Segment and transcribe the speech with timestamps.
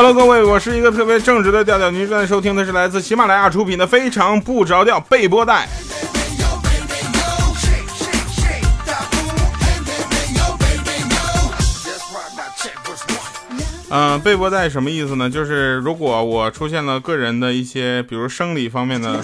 [0.00, 5.68] Hello，各位，我是一个特别正直的调调，您正在收听的是来自喜马拉雅出品的《非常不着调》备播带。
[13.90, 15.28] 嗯，备播带什么意思呢？
[15.28, 19.20] 就是如果我出现了个人的一些，比如生理方面的，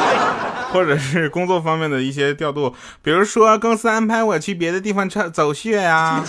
[0.72, 6.22] 或者是工作方面的一些调度，比如说公司安排我去别的地方走走穴呀。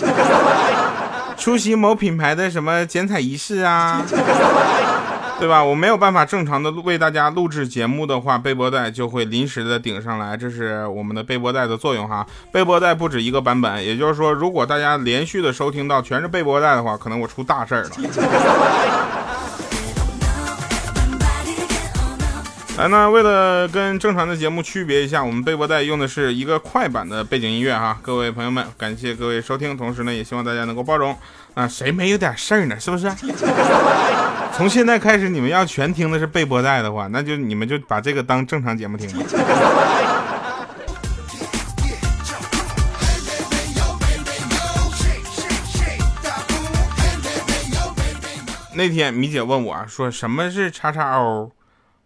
[1.38, 4.02] 出席某品牌的什么剪彩仪式啊，
[5.38, 5.62] 对吧？
[5.62, 12.26] 我没有办法正常的为大家录制节目的话，背播带就会临时的顶上来，这是我们的背播带的作用哈。
[12.50, 17.90] 背播带不止一个版本，也就是说，如果大家连续的收听到全是背播带的话，可能我出大事儿了。
[22.78, 27.98] 来呢，为了跟正常的节目区别一下，我们背播带用的是一个快板的背景音乐哈。
[28.00, 31.12] 各位朋友们，感谢各位收听，同时呢，也希望大家能够包容
[31.54, 32.78] 啊，谁没有点事儿呢？
[32.78, 33.10] 是不是？
[34.52, 39.24] 从现在开始，你们要全听的是背播带的话，那就你们就把这个当正常节目听吧。
[48.72, 51.50] 那天米姐问我说：“什么是叉叉 O？”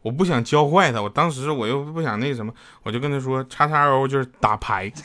[0.02, 4.92] 我不想教坏他，我当时我又不想那什么，我就跟他说叉叉 O 就是打牌。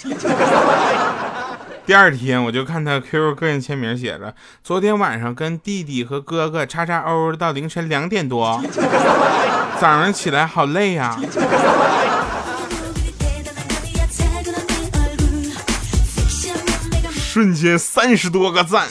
[1.86, 8.62] 第二天我就看他 QQ 个人签名写着，昨天晚上跟弟弟和哥哥叉叉 O 到凌晨两点多，
[9.80, 11.18] 早上起来好累呀。
[17.14, 18.88] 瞬间三十多个赞。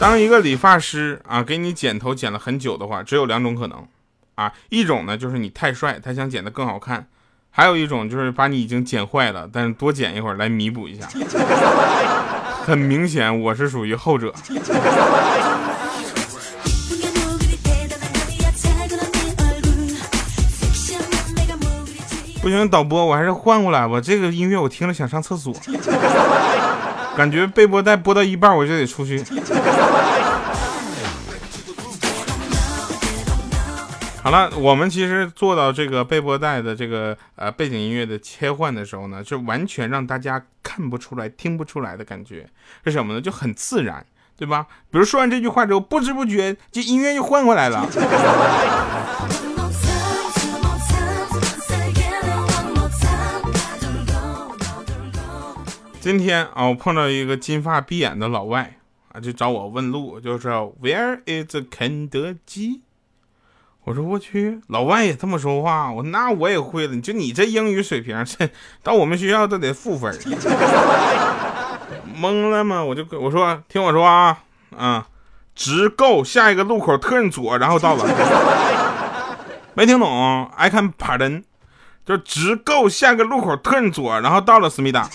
[0.00, 3.86] 当一个理发师啊给你剪头剪了很久的话，只有两种可能，
[4.34, 7.02] 啊，一种呢就是你太帅，他想剪得更好看；
[7.50, 11.06] 还有一种就是把你已经剪坏了，但是多剪一会儿来弥补一下。
[12.64, 14.32] 很明显，我是属于后者。
[22.40, 25.54] 不行，导播，我还是换过来吧，这个音乐我听了想上厕所。
[27.16, 29.22] 感觉背播带播到一半我就得出去。
[34.22, 42.46] 好了，我们其实做到这个背播带的这个呃背景音乐的切换的时候呢，就完全让大家看不出来、听不出来的感觉
[42.84, 43.20] 是什么呢？
[43.20, 44.04] 就很自然，
[44.38, 44.66] 对吧？
[44.90, 47.86] 比如说完这句话之后，不知不觉这音乐就换过来了。
[56.00, 58.78] 今天啊，我碰到一个金发碧眼的老外
[59.12, 62.80] 啊，就找我问路，就说 Where is 肯德基？
[63.84, 66.98] 我说我去，老外也这么说话，我那我也会了。
[67.02, 68.48] 就你这英语水平，这
[68.82, 70.10] 到我们学校都得负分。
[72.16, 72.82] 懵了吗？
[72.82, 74.38] 我就我说听我说啊
[74.74, 75.06] 啊，
[75.54, 78.06] 直够下一个路口，turn 左，然后到了。
[79.74, 81.42] 没听懂？I can pardon。
[82.10, 85.08] 就直够下个路口，turn 左，然后到了思密达。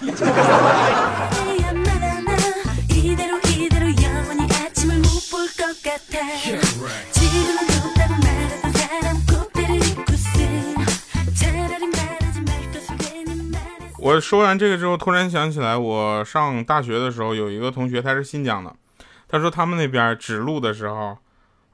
[14.00, 18.74] 我说完这个之后，突然想起来，我上大学的时候有一个同学，他是新疆的，
[19.28, 21.18] 他说他们那边指路的时候，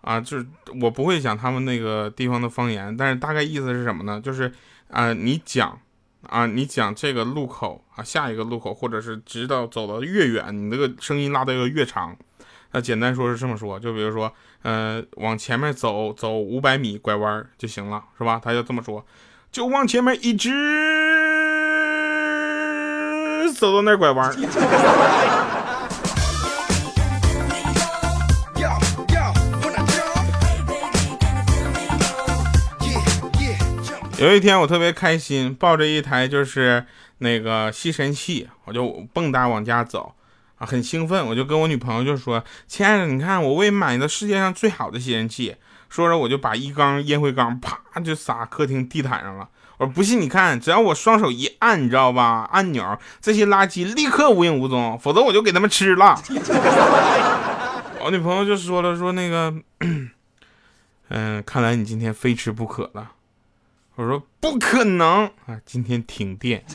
[0.02, 0.48] 啊，就是
[0.82, 4.20] 我不会讲他们那个地方的方言，但是大概意思是什么呢？
[4.20, 4.52] 就是。
[4.92, 5.80] 啊，你讲，
[6.28, 12.16] 啊，你讲这个路口啊，下一个路口，或者是直到走的越远，你那个声音拉的要越长。
[12.74, 18.40] 那简单说是这么说，就比如说，呃，往前面走走五百米，拐弯就行了，是吧？
[18.44, 19.06] 他就这么说，
[19.52, 20.50] 就往前面一直
[23.54, 24.36] 走到那拐弯。
[34.22, 36.86] 有一天我特别开心，抱着一台就是
[37.18, 40.14] 那个吸尘器，我就蹦跶往家走
[40.60, 41.26] 啊，很兴奋。
[41.26, 45.56] 我就跟我女朋友就说：“亲爱的，你看我为买的世界上最好的吸尘器。”
[45.90, 49.50] 说着我就把一缸烟灰缸啪就撒客厅地毯上了。
[49.78, 52.48] 我说：“不信你看，只要我双手一按，你知道吧？
[52.52, 56.16] 按钮这些垃圾立刻无影无踪，否则我就给他们吃了。
[58.06, 59.52] ”我女朋友就说了：“说那个，
[61.10, 63.14] 嗯，看来你今天非吃不可了。”
[64.02, 65.62] 我说不可能啊！
[65.64, 66.66] 今天停电。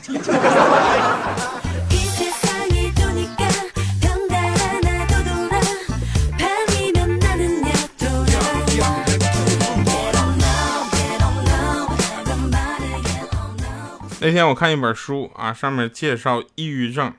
[14.21, 17.13] 那天我看一本书啊，上面介绍抑郁症，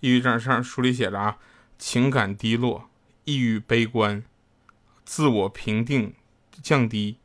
[0.00, 1.38] 抑郁症上书里写着啊，
[1.78, 2.90] 情感低落、
[3.24, 4.22] 抑郁悲观、
[5.06, 6.12] 自我评定
[6.62, 7.16] 降低，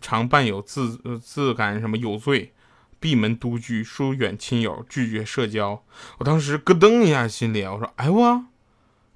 [0.00, 2.52] 常伴有自自感什么有罪。
[3.00, 5.82] 闭门独居，疏远亲友，拒绝社交。
[6.16, 8.44] 我当时咯噔一下，心里我说：“哎我，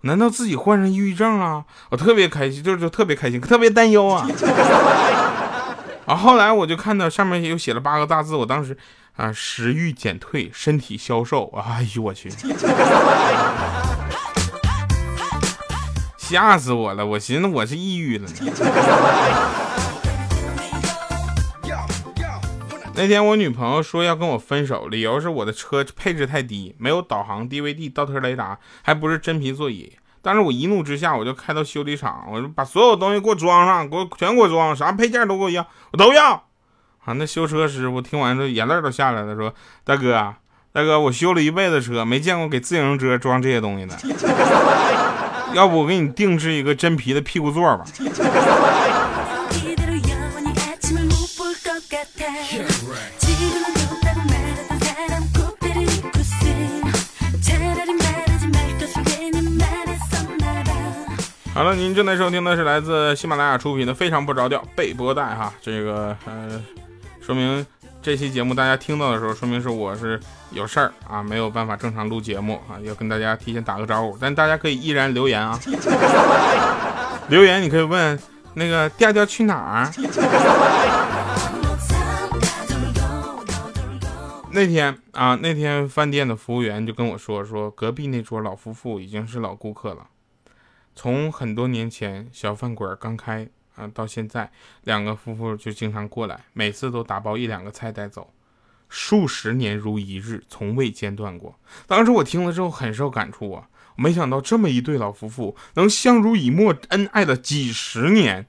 [0.03, 4.29] 难道自己患上抑郁症了？”我特别开心，就是特别开心，特别担忧啊。
[6.05, 8.77] 啊，后来我就看到上面又写了八个大字，我当时
[9.17, 11.51] 啊，食欲减退，身体消瘦。
[11.57, 12.31] 哎呦我去，
[16.19, 17.07] 吓死我了！
[17.07, 18.35] 我寻思我是抑郁了呢。
[22.99, 29.93] 那天我女朋友说要跟我分手，理由是我的车配置太低，没有导航、DVD、倒车雷达，还不是真皮座椅。
[30.21, 36.33] 当时我一怒之下，我就开到修理厂，我说把所有东西给我装上，给我全给我装，啥配件都给我要，我都要。
[37.05, 39.55] 啊，那修车师傅听完之后眼泪都下来了，说
[39.85, 40.35] ：“大哥，
[40.73, 43.97] 大哥，我修了一辈子车，没见过给自行车装这些东西的，
[45.55, 47.85] 要不我给你定制一个真皮的屁股座吧。”
[61.59, 66.63] 好了，您正在收听的是来自喜马拉雅出品的《非常不着调》被播带哈，这个呃，
[67.21, 67.67] 说明
[68.01, 70.21] 这期节目大家听到的时候，说明是我是
[70.53, 75.59] 有事儿啊，没有办法正常录节目啊，要跟大家提前打个招呼，但大家可以依然留言啊，
[77.29, 78.17] 留言你可以问
[78.55, 79.91] 那个调调去哪儿。
[84.53, 90.07] 那天啊，那天饭店的服务员就跟我说，说隔壁那桌老夫妇已经是老顾客了。
[91.01, 93.47] 从很多年前小饭馆刚开
[93.77, 94.51] 啊，到现在
[94.83, 98.33] 两个夫妇就经常过来，每次都打包一两个菜带走，
[98.89, 101.57] 数十年如一日，从未间断过。
[101.87, 108.49] 当时我听了之后很受感触啊，没想到这么一对老夫妇能相濡以沫、恩爱了几十年，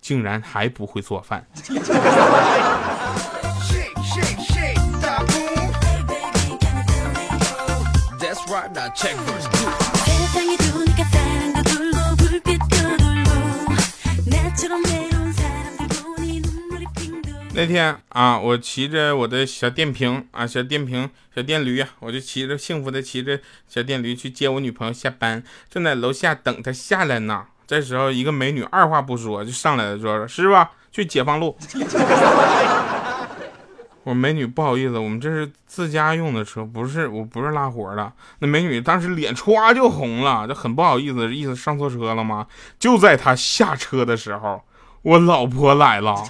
[0.00, 1.46] 竟然还不会做饭。
[17.56, 27.46] 那天啊，我骑着我的小电瓶啊，小电瓶，小电驴，我就骑着幸福的骑着小电驴去接我女朋友下班，正在楼下等她下来呢。
[27.66, 31.56] 这时候，一个美女二话不说就上来了，说：“师傅，去解放路。
[34.04, 42.46] ”我说：“美女，不好意思，我们这是自家用的车，不是，我不是拉活的。”那美女当时脸歘就红了，就很不好意思，意思上错车了吗？
[42.78, 44.60] 就在她下车的时候，
[45.00, 46.22] 我老婆来了。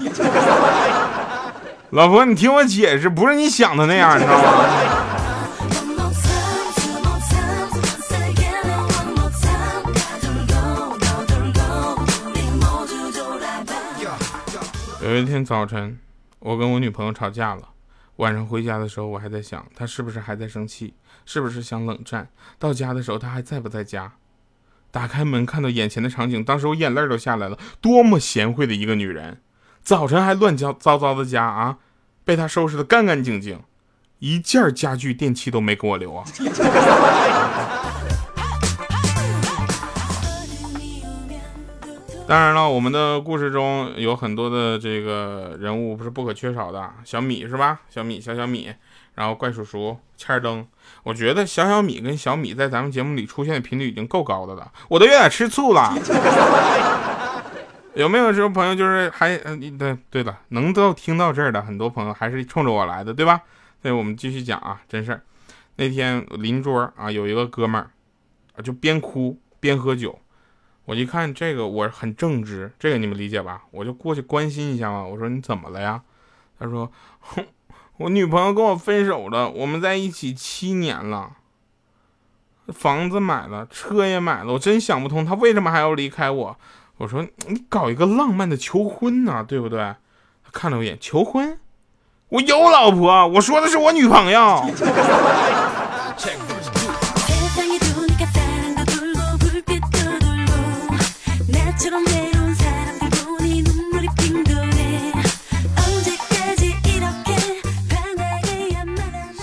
[1.91, 4.65] 老婆，你听我解释，不是你想的那样，你知道吗？
[15.05, 15.97] 有一天早晨，
[16.41, 17.63] 我跟我女朋友吵架了。
[18.17, 20.95] 晚上回家的时候，我还在想，她是不是还在生气，
[21.25, 22.29] 是不是想冷战？
[22.59, 24.15] 到家的时候，她还在不在家？
[24.91, 27.57] 打开门，看到眼前的场景，当时我眼泪都下来了。
[27.81, 29.41] 多么贤惠的一个女人！
[29.87, 31.77] 早晨还乱糟糟糟的家啊，
[32.25, 33.61] 被他收拾的干干净净，
[34.19, 36.25] 一件家具电器都没给我留啊。
[42.27, 47.83] 当然了，我们的故事中有很多的这个人物不是不可缺少的，小米是吧？
[47.89, 48.69] 小米，小小米，
[49.15, 50.67] 然后怪叔叔，欠灯。
[51.05, 55.95] 我觉得小小米跟小米在咱们节目里出现的频率已经够高的了，我都有点吃醋了。
[57.97, 63.41] 有没有这种朋友，就是还嗯对对了，能到听到这儿的很多朋友还是冲着我来的，对吧？
[63.81, 65.23] 所以我们继续讲啊，真事儿。
[65.77, 67.91] 那天邻桌啊有一个哥们儿
[68.55, 70.19] 啊，就边哭边喝酒。
[70.85, 73.63] 我一看这个，我很正直，这个你们理解吧？
[73.71, 75.03] 我就过去关心一下嘛。
[75.03, 76.03] 我说你怎么了呀？
[76.59, 77.45] 他说，哼，
[77.97, 81.33] 我女朋友跟我分手了，我们在一起七年了，
[82.69, 86.59] 房子买了，车也买了，我真想不通她为什么还要离开我。
[86.99, 89.79] 我说你搞一个浪漫的求婚呢，对不对？
[89.79, 91.59] 他看了我一眼，求婚？
[92.31, 94.65] 我有老婆，我说的是我女朋友。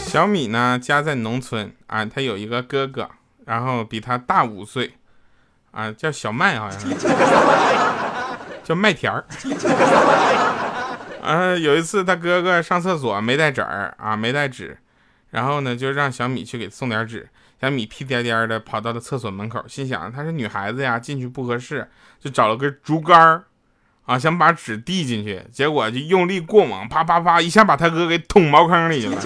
[0.08, 3.10] 小米呢，家在农村啊，他有一个哥哥，
[3.46, 4.94] 然后比他大五岁。
[5.74, 6.88] 啊，叫小麦好像是，
[8.64, 9.26] 叫麦田儿。
[11.22, 14.78] 啊，有一次他哥哥上厕所没带纸儿啊，没带纸，
[15.32, 17.28] 然后呢就让小米去给送点纸。
[17.60, 21.90] 小米屁颠颠的跑到了厕所门口，心想她是女孩子呀，进去不合适，
[22.20, 23.44] 就找了根竹竿儿
[24.06, 29.22] 啊，想把纸递进去，结果就用力过猛，啪啪啪一下把他哥给捅茅坑里去了。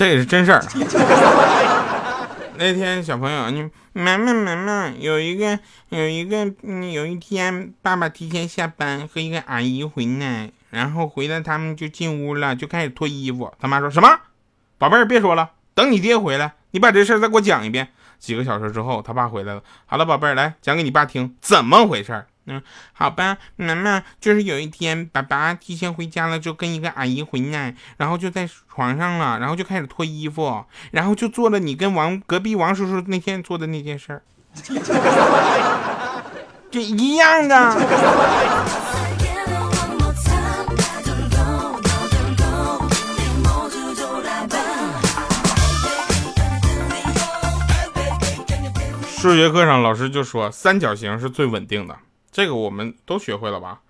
[0.00, 0.64] 这也是真事儿。
[2.56, 5.58] 那天小朋友，你妈妈妈妈有一个
[5.90, 6.50] 有一个
[6.90, 13.52] 有一天，爸爸提前下班和一个阿姨回来，然后回来他们就进屋了，就开始脱衣服。
[13.60, 14.08] 他妈说什么？
[14.78, 17.88] 宝贝儿别说了，等你爹回来，你把这事儿再给我讲一遍。
[18.18, 19.62] 几个小时之后，他爸回来了。
[19.84, 22.26] 好了，宝贝儿，来讲给你爸听，怎么回事儿？
[22.46, 34.22] 嗯，好吧，妈妈，就是有一天，爸爸提前回家了，就跟一个阿姨回来，然后就在床上了，然后就开始脱衣服，然后就做了你跟王隔壁王叔叔那天做的那件事儿，
[36.70, 37.76] 这一样的。
[49.20, 51.94] 数学课上，老师就说三角形是最稳定的。
[52.32, 53.80] 这个我们都学会了吧，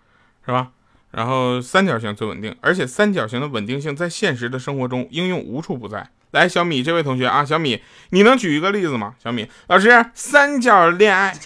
[0.45, 0.69] 是吧？
[1.11, 6.09] 然后三角形最稳定，而且三角形的稳定性在现实的生活中应用无处不在。
[6.31, 9.17] 来，小米这位同学啊，小米，你能举一个例子吗？
[9.21, 11.37] 小米老师，三角恋爱，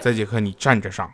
[0.00, 1.12] 这节课你站着上。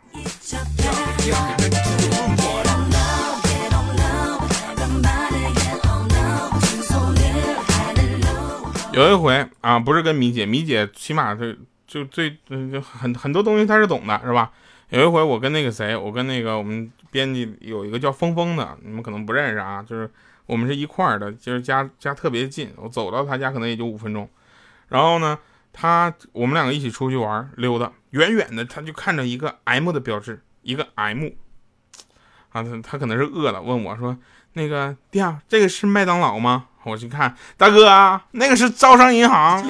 [8.93, 11.59] 有一回啊，不是跟米姐，米姐起码是。
[11.89, 14.51] 就最嗯很很多东西他是懂的，是吧？
[14.89, 20.09] 有一回我跟那个谁，我跟那个我们编辑有一个叫峰峰的，你们可能不认识啊，就是
[20.45, 24.29] 我们是一块儿的，就是家家特别近，我走到他家可能也就五分钟。
[24.89, 25.37] 然后呢，
[25.73, 31.27] 他我们两个一起出去玩溜达，远远的他就看着一个 M 的标志，一个 M
[32.51, 34.15] 啊，他他可能是饿了，问我说
[34.53, 39.63] ：“那个弟啊，这个是麦当劳吗？”我去看，大哥啊，那个是招商银行。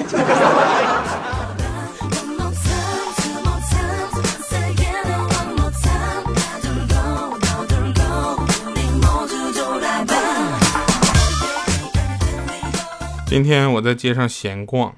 [13.30, 14.92] 今天我在街上闲逛，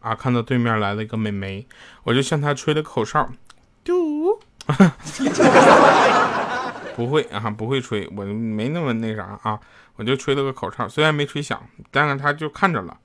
[0.00, 1.66] 啊，看到对面来了一个美眉，
[2.04, 3.28] 我就向她吹了口哨，
[3.84, 4.40] 嘟，
[6.96, 9.60] 不会啊，不会吹，我没那么那啥啊，
[9.96, 12.96] 我就吹了个口哨，虽然没吹响，但是她就看着了，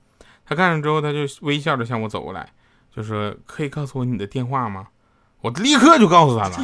[0.46, 2.48] 她看着之后，她就微笑着向我走过来，
[2.96, 4.86] 就说：“可以告诉我你的电话吗？”
[5.42, 6.56] 我立刻就告诉她了。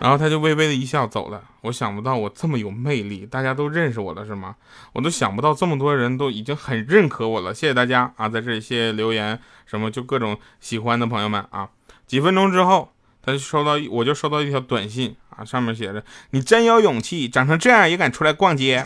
[0.00, 1.42] 然后他就微微的一笑走了。
[1.60, 4.56] 我想不到我这么有魅力，大家都认识我了是吗？
[4.94, 7.52] 我都想不到这么多人都已经很认可我了。
[7.54, 11.68] 谢谢大家啊，在这里谢谢留言什么就各种喜欢的朋友们啊。
[12.06, 12.90] 几分钟之后，
[13.22, 16.02] 他就收到我就收到一条短信啊，上面写着
[16.32, 18.82] ：“你真有勇气，长成这样也敢出来逛街。”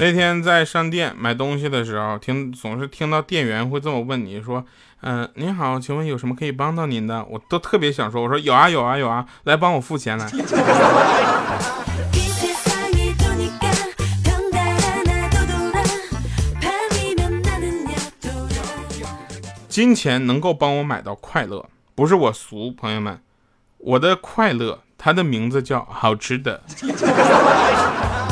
[0.00, 4.64] 那天在商店买东西的时候，听总是听到店员会这么问你说
[5.04, 10.26] ：“嗯，您好，请问有什么可以帮到您的？”我都特别想说：“我说有啊有啊有啊，来帮我付钱来。
[19.68, 23.20] ”金钱能够帮我买到快乐，不是我俗，朋友们，
[23.76, 26.62] 我的快乐，它的名字叫好吃的。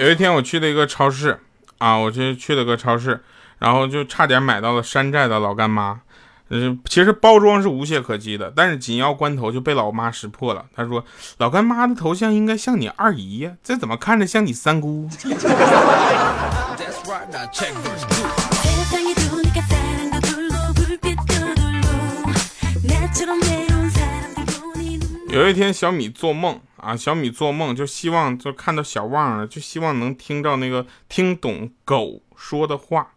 [0.00, 1.38] 有一天我去了一个超市，
[1.76, 3.22] 啊，我去去了个超市，
[3.58, 6.00] 然后就差点买到了山寨的老干妈。
[6.48, 10.64] 嗯，其实包装是无懈可击的，但是紧要关头就被老妈识破了。
[10.74, 11.04] 她说
[11.36, 15.06] ：“老干妈的头像应该像你二姨呀，这怎么看着像你三姑？”
[25.28, 26.58] 有一天，小米做梦。
[26.82, 33.12] 啊，小米做梦就希望就看到小旺，就希望能听到那个听懂狗说的话，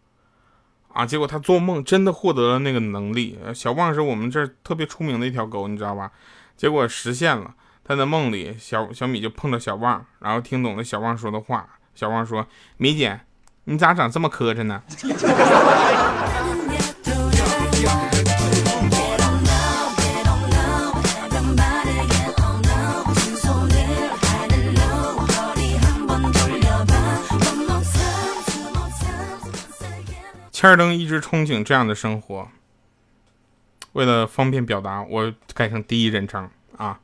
[0.93, 3.39] 啊，结果他做梦真的获得了那个能力。
[3.55, 6.11] 小旺是我们这特别出名的一条狗，你知道吧？
[6.57, 11.67] 结果实现了，他在梦里，小小米就碰到小旺，然后听懂了小旺说的话。
[11.95, 13.21] 小旺说：“米姐，
[13.65, 14.81] 你咋长这么磕碜呢？”
[30.63, 32.47] 千儿登一直憧憬这样的生活。
[33.91, 37.01] 为了方便表达，我改成第一人称啊。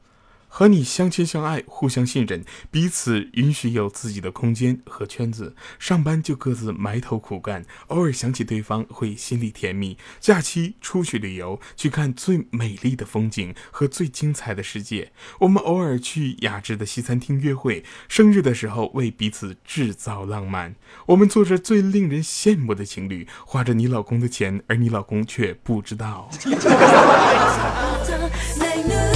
[0.50, 5.56] 和你相亲相爱，互相信任，彼此允许有自己的空间和圈子。
[5.78, 9.98] 上班就各自埋头苦干，偶尔想起对方会心里甜蜜。
[10.20, 15.12] 假期出去旅游，去看最美丽的风景和最精彩的世界。
[15.40, 17.86] 我们偶尔去雅致的西餐厅约会。
[18.08, 20.76] 生日的时候为彼此制造浪漫。
[21.06, 26.30] 我们做着最令人羡慕的情侣，花着你老公的钱，而你老公却不知道。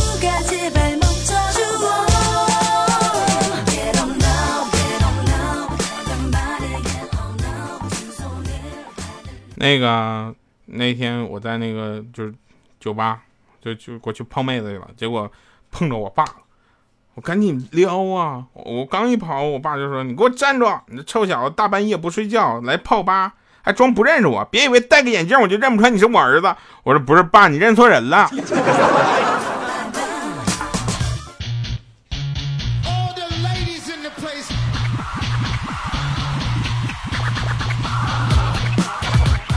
[9.61, 10.33] 那个
[10.65, 12.33] 那天我在那个就是
[12.79, 13.21] 酒吧，
[13.61, 15.31] 就就过去泡妹子去了，结果
[15.69, 16.33] 碰着我爸了，
[17.13, 18.43] 我赶紧撩啊！
[18.53, 20.67] 我刚一跑，我爸就说：“你给我站住！
[20.87, 24.43] 你这臭小子，大半夜不睡觉来泡吧，还装不认识我？
[24.45, 28.27] 别以为戴个眼镜我就认不出来你是我儿子。”我说：“不是爸，你认错人了。”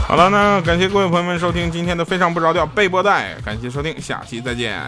[0.07, 4.79] 好了，那感谢各位朋友们收听今天的非常不着调被波带，感谢收听，下期再见。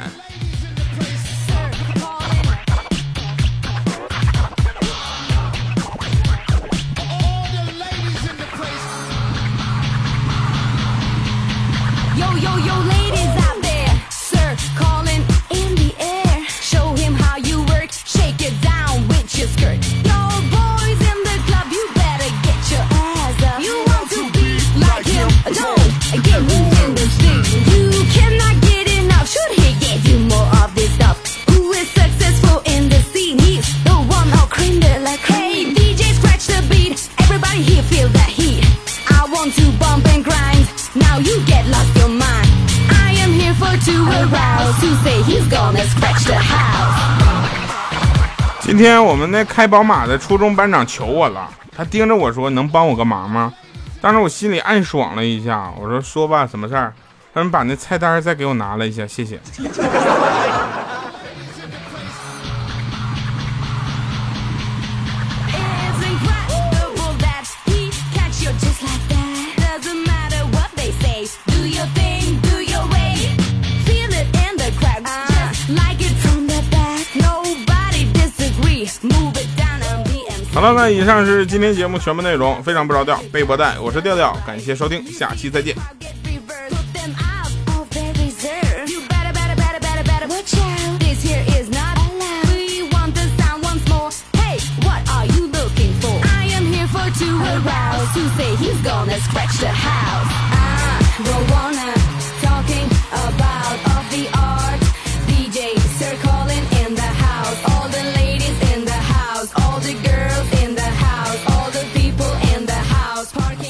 [48.60, 53.54] 今天我们那开宝马的初中班长求我了，他盯着我说：“能帮我个忙吗？”
[54.02, 56.94] 当时我心里暗爽了一下，我说：“说吧，什么事儿？”
[57.34, 59.40] 他们把那菜单再给我拿了一下，谢谢。
[80.58, 85.76] 好了，那以上是今天节目全部内容，非常不着调，背波带，我是调调，感谢收听，下期再见。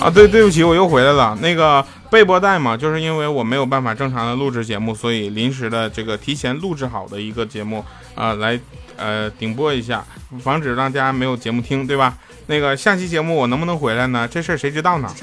[0.08, 1.38] 啊，对，对不起，我又回来了。
[1.42, 7.84] 那个备播带嘛，就是因为我没有办法正常的录制节目，所以临时的这个提前录制好的一个节目
[8.16, 8.58] 啊，来
[8.96, 10.02] 呃顶播一下，
[10.42, 12.14] 防止让大家没有节目听，对吧？
[12.46, 14.26] 那个下期节目我能不能回来呢？
[14.32, 15.10] 这事儿谁知道呢？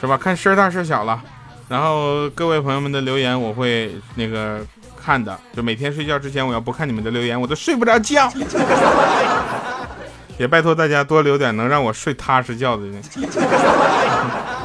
[0.00, 0.18] 是吧？
[0.18, 1.22] 看事儿大事儿小了。
[1.68, 4.66] 然后各位朋友们的留言我会那个
[5.00, 8.28] 看的，就每天睡觉之前我要不看你们的留言，我都睡不着觉。
[10.38, 12.86] 也拜托大家多留点能让我睡踏实觉的。